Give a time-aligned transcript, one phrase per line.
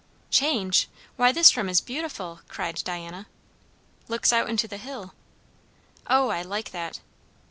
[0.31, 0.89] "Change?
[1.15, 3.27] why, this room is beautiful!" cried Diana.
[4.07, 5.13] "Looks out into the hill."
[6.07, 7.01] "O, I like that."